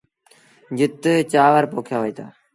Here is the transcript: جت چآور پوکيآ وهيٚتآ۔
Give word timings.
جت 0.77 1.03
چآور 1.31 1.63
پوکيآ 1.71 1.97
وهيٚتآ۔ 1.99 2.25